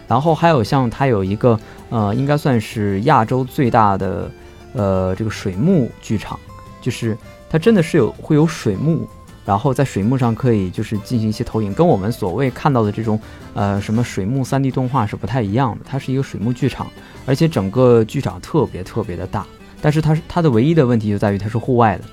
[0.08, 4.32] 然后还有像它有一个呃，应该算是亚洲最大的
[4.74, 6.40] 呃这个水幕剧场，
[6.82, 7.18] 就是
[7.50, 9.08] 它真的是有会有水幕，
[9.46, 13.20] 然后在水幕上可以就是进行一些投影，跟我们所谓看到的这种
[13.54, 15.86] 呃什么水幕 3D 动画是不太一样的。
[15.86, 16.88] 它是一个水幕剧场，
[17.26, 19.46] 而且整个剧场特别特别的大，
[19.82, 22.04] 但是它是它的唯一的问题就在于它是户外的。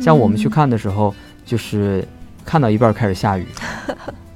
[0.00, 2.02] 像我们去看的时候，就是
[2.44, 3.44] 看到一半开始下雨，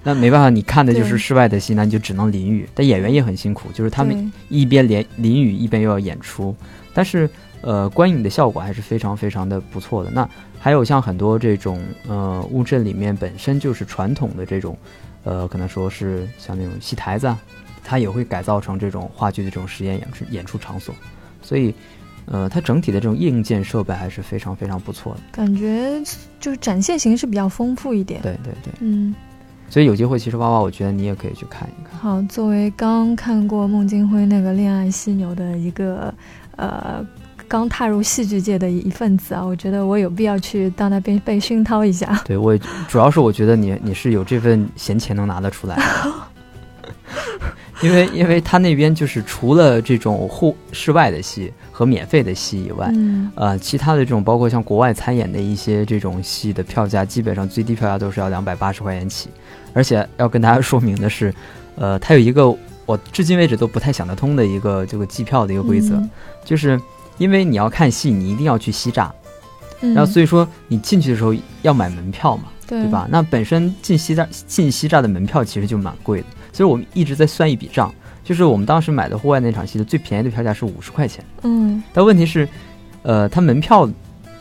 [0.03, 2.69] 那没办法，你看的就 是室外的戏，那你就只能淋雨。
[2.75, 6.55] 但演员也很辛苦，就是他们一边淋淋雨，一边又要演出。
[6.93, 7.29] 但是，
[7.63, 10.11] 呃，观影的效果还是非常非常的不错的。
[10.11, 10.29] 那
[10.61, 14.77] 还有像很多这种，呃，乌镇里面本身就是传统的这种，
[15.25, 17.35] 呃，可能说是像那种戏台子，
[17.83, 20.95] 它也会改造成这种话剧的这种实验演出演出场所，
[21.41, 21.75] 所以。
[22.27, 26.03] 呃，它整体的这种硬件设备还是非常非常不错的，感觉
[26.41, 28.21] 就是展现形式比较丰富一点。
[28.23, 29.15] 对对对，嗯，
[29.69, 31.99] 所以有机会，其实娃娃，我觉得你也可以去看一看。
[31.99, 36.13] 好，作为刚看过孟京辉那个《恋爱犀牛》的一个
[36.57, 37.07] 呃
[37.47, 42.23] 刚踏入戏剧界的一份子啊，我觉得我有必要去到那边被熏陶一下。
[42.25, 42.57] 对我
[42.89, 45.77] 主要是我觉得你你是有这份闲钱能拿得出来。
[47.85, 52.91] 因为，因为他那边就是除了这种户室外的戏和免费的戏以外，
[53.35, 59.29] 呃，其他的这种包括像国外参演的一些这种戏的票价，基本上最低票价都是要两百八十块钱起。
[59.75, 61.35] 而且要跟大家 说明的是，
[61.77, 62.49] 呃，它有一个
[62.87, 66.01] 我至今为止都不太想得通的一个这个计票的一个规则，
[66.45, 66.81] 就是
[67.19, 69.11] 因为你要看戏，你一定要去西栅，
[69.81, 73.07] 然后所以说你进去的时候要买门票嘛，对吧？
[73.11, 76.27] 那本身进西栅进西栅的门票其实就蛮贵的。
[76.55, 81.25] 其实我们一直在算一笔账，就是我们当时买的户外那场戏的最便宜的票价是五十块钱。
[81.43, 82.49] 嗯，但问题是，
[83.03, 83.91] 呃，它门票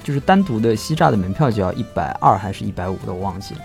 [0.03, 3.61] 就是单独的西栅的门票就要一百二还是一百五的，我忘记了。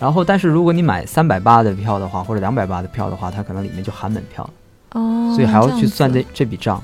[0.00, 4.50] 然后，但是如果你买三百八的票的话，或者两百八的票的话，它可能里面就含门票了
[5.00, 6.82] 哦，所以还要去算这这笔账。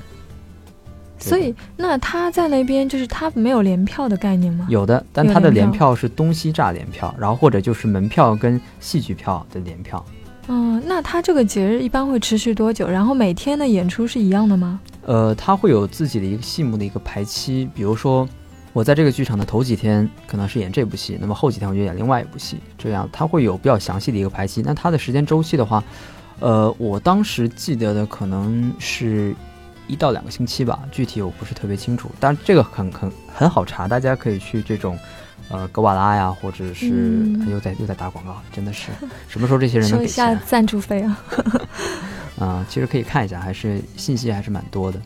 [1.19, 4.65] 所以，那他在那边就是他没有联票的概念吗？
[4.69, 10.03] 有的，但他的联票是东西栅联票，然后或者就是门票跟戏剧票的联票。
[10.51, 12.87] 嗯，那它这个节日一般会持续多久？
[12.87, 14.79] 然后每天的演出是一样的吗？
[15.05, 18.27] 呃，它会有自己的一个戏目的一个排期，比如说
[18.73, 24.63] 我在这个剧场的头几天可能是演这部戏，那么后几天我就演另外一部戏，这样它会有比较详细的一个排期。
[24.65, 25.83] 那它的时间周期的话，
[26.39, 29.35] 呃，我当时记得的可能是
[29.87, 34.97] 一到两个星期吧，具体我不是特别清楚，但这个很很很好查，大家可以去这种。
[35.49, 36.87] 呃，格瓦拉呀，或者是
[37.49, 38.91] 又在又在打广告，真的是
[39.27, 40.27] 什么时候这些人能给钱？
[40.27, 41.23] 收一下赞助费啊！
[42.39, 45.01] 啊，其实可以看一下，还是信息还是蛮多的。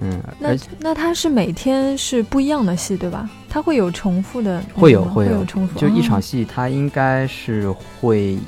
[0.00, 3.28] 嗯，那那他是每天是不一样的戏对吧？
[3.50, 4.62] 他会有重复的？
[4.74, 8.38] 会有会有重复，就一场戏他应该是会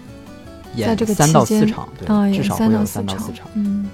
[0.75, 3.47] 演三到四场，对，至少会有三到四场。
[3.55, 3.87] 嗯。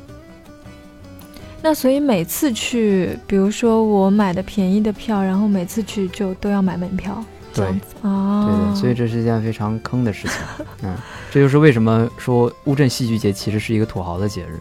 [1.60, 7.66] 那所以每次去，比如说我买的便宜的票，然后每次去就都要买门票，对
[8.02, 10.38] 啊，对的，所以这是一件非常坑的事情。
[10.82, 10.96] 嗯，
[11.30, 14.60] 这就是为什么说乌镇戏剧节其实是一个土豪的节日。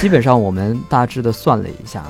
[0.00, 2.04] 基本上我们大致的算了一下，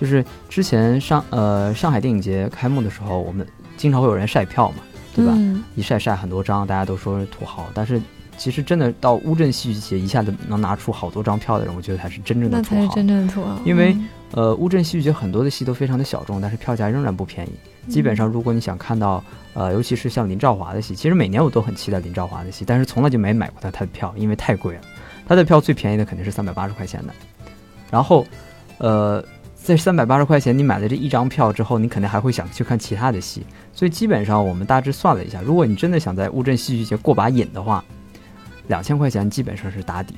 [0.00, 4.76] 就是之前上呃上海电影节开幕的时候，我们经常会有人晒票嘛，
[5.14, 5.32] 对吧？
[5.76, 7.68] 一晒晒很多张，大家都说是土豪。
[7.72, 8.00] 但是
[8.36, 12.80] 其实真的到乌镇戏剧节一下子能拿出好多张票的人，我觉得才是真正的土豪。
[12.80, 13.58] 那才是真正的土豪。
[13.64, 13.96] 因为
[14.32, 17.52] 呃，乌镇戏剧节很多的戏都非常的小众，但是票价仍然不便宜。
[17.88, 19.22] 基本上，如果你想看到
[19.52, 24.80] 呃，尤其是像林兆华的戏，其实每年我都很期待林兆华的戏，但是从来就没买过他他的票，因为太贵了。
[25.26, 27.12] 他的票最便宜的肯定是三百八十块钱的，
[27.90, 28.26] 然后
[28.78, 29.24] 呃。
[29.56, 33.42] 在三百八十块钱，你买了这一张票之后，你肯定还会想去看其他的戏。
[33.72, 37.82] 所以基本上，我们大致算了一下，如果你真的想在乌镇戏剧节过把瘾的话，
[38.66, 40.14] 两千块钱基本上是打底。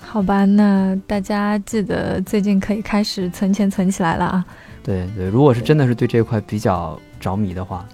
[0.00, 4.44] 好吧，那大家记得最近可以开始存钱存起来了啊。
[4.82, 7.84] 对对，如果是真的是对这块比较着迷的话，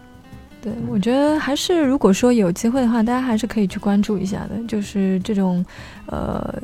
[0.61, 5.65] 对我觉得还是如果说有机会的话，大家还是可以去关注一下的，就是这种
[6.07, 6.55] 呃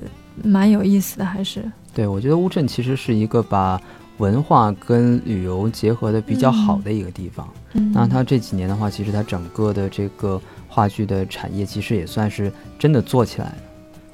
[0.43, 1.65] 蛮有意思的，还是。
[1.95, 3.81] 对，我觉得乌镇其实是一个把。
[4.19, 10.41] 文化跟旅游结合的比较好的一个地方，嗯那它这几年的话，其实它整个的这个
[10.77, 13.55] 话剧的产业其实也算是真的做起来了，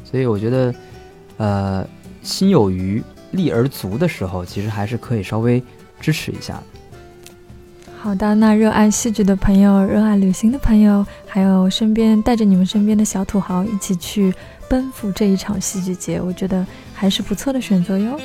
[0.04, 0.74] 所以我觉得，
[1.36, 1.84] 呃，
[2.22, 3.02] 心有余
[3.32, 5.60] 力而足的时候，其实还是可以稍微
[6.00, 6.62] 支持一下的。
[7.98, 14.32] 好的，那热爱戏剧的朋友、热爱旅行的朋友，还有身边带着你们身边的小土豪一起去
[14.68, 18.20] 奔赴这一场戏剧节，我觉得还是不错的选择哟。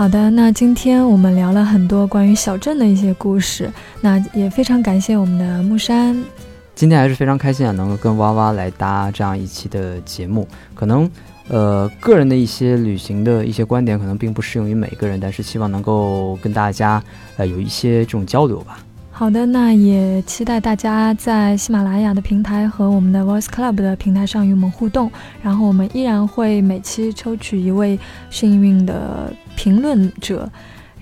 [0.00, 3.70] 好的，那今天我们聊了很多关于小镇的一些故事，
[4.00, 6.16] 那也非常感谢我们的木山。
[6.74, 10.48] 今天还是非常开心啊，能够跟娃娃来搭这样一期的节目。
[10.74, 11.06] 可能，
[11.48, 17.02] 呃，个人的一些旅行的一些观点可能并不适用于每个人，但是希望能够跟大家
[17.36, 18.78] 呃有一些这种交流吧。
[19.10, 25.12] 好的，那也期待大家在喜马拉雅的平台和我们的 Voice Club 的平台上与我们互动。
[25.42, 27.98] 然后我们依然会每期抽取一位
[28.30, 29.30] 幸运的
[29.62, 30.50] 评论者，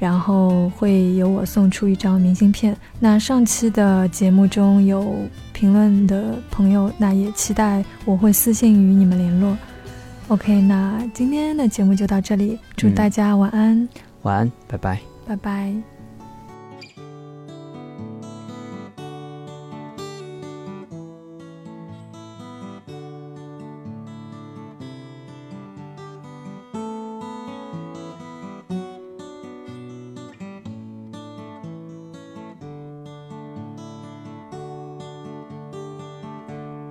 [0.00, 2.76] 然后会由我送出一张明信片。
[2.98, 5.14] 那上期的节目中有
[5.52, 9.56] 评论的朋友，那也期待我会私信与你们联络。
[10.26, 13.88] OK，那今天的节目就到这里，祝大家晚安，
[14.22, 15.97] 晚安，拜拜，拜拜。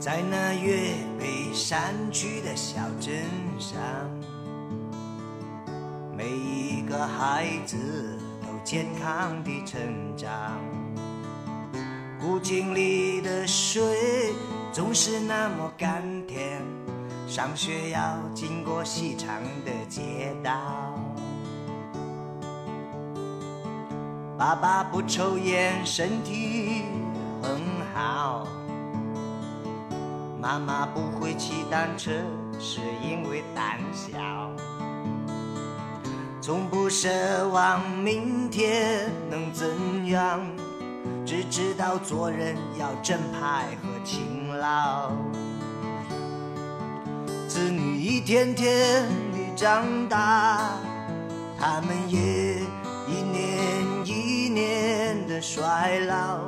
[0.07, 3.25] 在那越北山区的小镇
[3.59, 3.77] 上，
[6.15, 7.77] 每一个孩子
[8.41, 9.81] 都健康地成
[10.15, 10.61] 长。
[12.21, 14.33] 古井里的水
[14.71, 16.61] 总是那么甘甜，
[17.27, 20.97] 上学要经过细长的街道。
[24.37, 26.83] 爸爸不抽烟，身体
[27.43, 27.59] 很
[27.93, 28.26] 好。
[30.47, 32.09] 妈妈不会骑单车，
[32.57, 34.17] 是因为胆小。
[36.39, 39.67] 从不奢望明天能怎
[40.07, 40.39] 样，
[41.25, 45.11] 只知道做人要正派和勤劳。
[47.45, 50.69] 子女一天天的长大，
[51.59, 52.61] 他们也
[53.05, 53.45] 一年
[54.05, 56.39] 一年的衰老。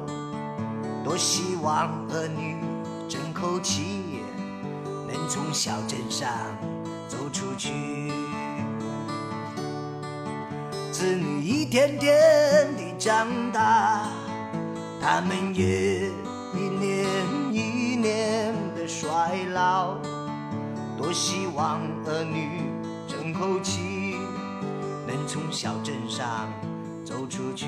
[1.04, 2.56] 多希望儿女。
[3.42, 4.24] 口气
[5.08, 6.28] 能从小镇上
[7.08, 8.12] 走出去，
[10.92, 14.10] 子女一天天的长大，
[15.02, 16.12] 他们也
[16.54, 17.08] 一年
[17.50, 19.96] 一年的衰老。
[20.98, 22.62] 多希望儿女
[23.08, 24.18] 争口气，
[25.08, 26.52] 能从小镇上
[27.06, 27.68] 走出去。